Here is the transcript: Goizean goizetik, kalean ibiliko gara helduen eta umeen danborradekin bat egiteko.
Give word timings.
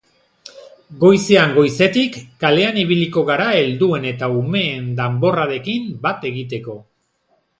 Goizean 1.01 1.51
goizetik, 1.57 2.15
kalean 2.45 2.79
ibiliko 2.85 3.25
gara 3.29 3.45
helduen 3.59 4.09
eta 4.13 4.31
umeen 4.39 4.89
danborradekin 5.03 5.85
bat 6.07 6.29
egiteko. 6.33 6.79